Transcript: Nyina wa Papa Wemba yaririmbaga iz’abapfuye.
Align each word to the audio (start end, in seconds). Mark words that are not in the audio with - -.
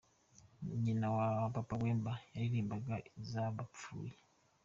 Nyina 0.83 1.07
wa 1.15 1.27
Papa 1.55 1.73
Wemba 1.81 2.11
yaririmbaga 2.35 2.95
iz’abapfuye. 3.21 4.13